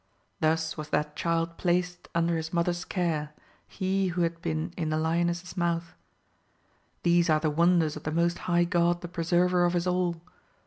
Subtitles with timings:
[0.39, 3.33] Thus was that child placed under his mother's care,
[3.67, 5.93] he who had been in the lioness's mouth.
[7.03, 10.19] These are the wonders of the Most High God the preserver of us all